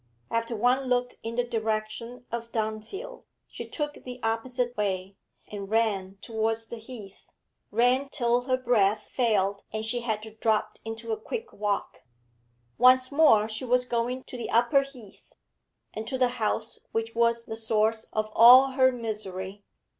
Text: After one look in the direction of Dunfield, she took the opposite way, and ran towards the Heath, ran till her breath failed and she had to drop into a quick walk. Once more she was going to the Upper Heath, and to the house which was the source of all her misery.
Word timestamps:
After 0.31 0.55
one 0.55 0.85
look 0.85 1.13
in 1.21 1.35
the 1.35 1.43
direction 1.43 2.25
of 2.31 2.51
Dunfield, 2.51 3.23
she 3.47 3.67
took 3.67 3.93
the 4.03 4.19
opposite 4.23 4.75
way, 4.75 5.15
and 5.47 5.69
ran 5.69 6.17
towards 6.23 6.65
the 6.65 6.77
Heath, 6.77 7.27
ran 7.69 8.09
till 8.09 8.41
her 8.45 8.57
breath 8.57 9.03
failed 9.03 9.61
and 9.71 9.85
she 9.85 9.99
had 10.01 10.23
to 10.23 10.33
drop 10.33 10.79
into 10.83 11.11
a 11.11 11.17
quick 11.21 11.53
walk. 11.53 12.01
Once 12.79 13.11
more 13.11 13.47
she 13.47 13.63
was 13.63 13.85
going 13.85 14.23
to 14.23 14.37
the 14.37 14.49
Upper 14.49 14.81
Heath, 14.81 15.33
and 15.93 16.07
to 16.07 16.17
the 16.17 16.29
house 16.41 16.79
which 16.91 17.13
was 17.13 17.45
the 17.45 17.55
source 17.55 18.05
of 18.11 18.31
all 18.33 18.71
her 18.71 18.91
misery. 18.91 19.63